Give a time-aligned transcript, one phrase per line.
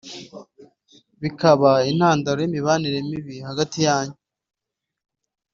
[1.21, 4.17] bikaba intandaro y’imibanire mibi hagati yanyu